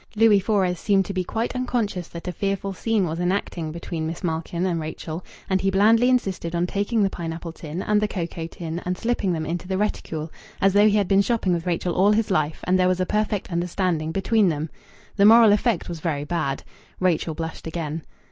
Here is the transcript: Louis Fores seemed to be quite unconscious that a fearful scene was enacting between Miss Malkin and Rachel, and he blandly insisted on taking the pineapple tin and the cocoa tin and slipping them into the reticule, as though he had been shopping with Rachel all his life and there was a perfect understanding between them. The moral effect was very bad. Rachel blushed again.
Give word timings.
Louis 0.15 0.39
Fores 0.39 0.79
seemed 0.79 1.05
to 1.05 1.13
be 1.13 1.23
quite 1.23 1.55
unconscious 1.55 2.07
that 2.07 2.27
a 2.27 2.31
fearful 2.31 2.73
scene 2.73 3.05
was 3.05 3.19
enacting 3.19 3.71
between 3.71 4.07
Miss 4.07 4.23
Malkin 4.23 4.65
and 4.65 4.79
Rachel, 4.79 5.23
and 5.47 5.61
he 5.61 5.69
blandly 5.69 6.09
insisted 6.09 6.55
on 6.55 6.65
taking 6.65 7.03
the 7.03 7.09
pineapple 7.11 7.51
tin 7.51 7.83
and 7.83 8.01
the 8.01 8.07
cocoa 8.07 8.47
tin 8.47 8.81
and 8.83 8.97
slipping 8.97 9.31
them 9.31 9.45
into 9.45 9.67
the 9.67 9.77
reticule, 9.77 10.31
as 10.59 10.73
though 10.73 10.87
he 10.87 10.97
had 10.97 11.07
been 11.07 11.21
shopping 11.21 11.53
with 11.53 11.67
Rachel 11.67 11.93
all 11.93 12.13
his 12.13 12.31
life 12.31 12.61
and 12.63 12.79
there 12.79 12.87
was 12.87 12.99
a 12.99 13.05
perfect 13.05 13.51
understanding 13.51 14.11
between 14.11 14.49
them. 14.49 14.71
The 15.17 15.25
moral 15.25 15.53
effect 15.53 15.87
was 15.87 15.99
very 15.99 16.23
bad. 16.23 16.63
Rachel 16.99 17.35
blushed 17.35 17.67
again. 17.67 18.01